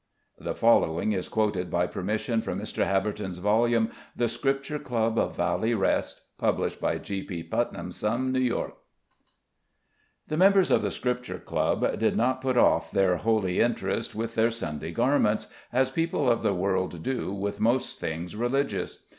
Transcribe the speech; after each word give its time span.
[The 0.39 0.55
following 0.55 1.11
is 1.11 1.29
quoted, 1.29 1.69
by 1.69 1.85
permission, 1.85 2.41
from 2.41 2.59
Mr. 2.59 2.87
Habberton's 2.87 3.37
volume, 3.37 3.91
"THE 4.15 4.27
SCRIPTURE 4.27 4.79
CLUB 4.79 5.19
OF 5.19 5.35
VALLEY 5.35 5.75
REST," 5.75 6.23
published 6.39 6.81
by 6.81 6.97
G.P. 6.97 7.43
Putnam's 7.43 7.97
Sons, 7.97 8.33
New 8.33 8.39
York.] 8.39 8.75
The 10.27 10.37
members 10.37 10.71
of 10.71 10.81
the 10.81 10.89
Scripture 10.89 11.37
Club 11.37 11.99
did 11.99 12.17
not 12.17 12.41
put 12.41 12.57
off 12.57 12.89
their 12.89 13.17
holy 13.17 13.59
interest 13.59 14.15
with 14.15 14.33
their 14.33 14.49
Sunday 14.49 14.89
garments, 14.91 15.53
as 15.71 15.91
people 15.91 16.27
of 16.31 16.41
the 16.41 16.55
world 16.55 17.03
do 17.03 17.31
with 17.31 17.59
most 17.59 17.99
things 17.99 18.35
religious. 18.35 19.03